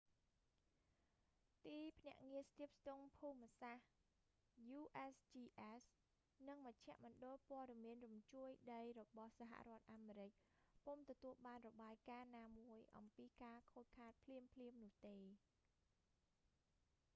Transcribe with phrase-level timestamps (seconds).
[1.65, 3.87] ទីភ្នាក់ងារស្ទាបស្ទង់ភូមិសាស្ត្រ
[4.79, 5.83] usgs
[6.47, 10.31] និងមជ្ឈមណ្ឌលព័ត៌មានរញ្ជួយដីរបស់សហរដ្ឋអាមេរិក
[10.85, 15.17] ពុំទទួលបានរបាយការណ៍ណាមួយអំពីការខូចខាតភ្លាមៗនោះទេ